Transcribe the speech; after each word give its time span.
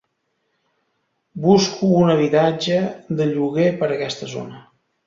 Busco 1.45 1.91
un 1.99 2.15
habitatge 2.15 2.81
de 3.21 3.31
lloguer 3.35 3.71
per 3.85 3.93
aquesta 3.95 4.37
zona. 4.37 4.69